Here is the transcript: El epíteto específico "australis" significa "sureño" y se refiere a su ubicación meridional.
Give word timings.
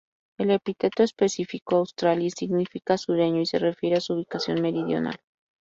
El 0.39 0.49
epíteto 0.49 1.03
específico 1.03 1.75
"australis" 1.75 2.33
significa 2.35 2.97
"sureño" 2.97 3.41
y 3.41 3.45
se 3.45 3.59
refiere 3.59 3.97
a 3.97 4.01
su 4.01 4.15
ubicación 4.15 4.59
meridional. 4.59 5.17